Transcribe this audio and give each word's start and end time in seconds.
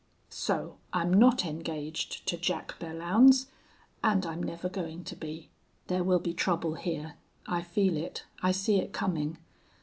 "So 0.31 0.77
I'm 0.91 1.13
not 1.13 1.45
engaged 1.45 2.25
to 2.27 2.35
Jack 2.35 2.79
Belllounds, 2.79 3.45
and 4.03 4.25
I'm 4.25 4.41
never 4.41 4.67
going 4.67 5.03
to 5.03 5.15
be. 5.15 5.51
There 5.89 6.03
will 6.03 6.17
be 6.17 6.33
trouble 6.33 6.73
here. 6.73 7.13
I 7.45 7.61
feel 7.61 7.95
it. 7.97 8.23
I 8.41 8.51
see 8.51 8.77
it 8.79 8.93
coming. 8.93 9.37